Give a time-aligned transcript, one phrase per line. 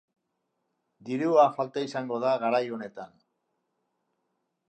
[1.09, 3.13] Dirua falta izango da garai honetan.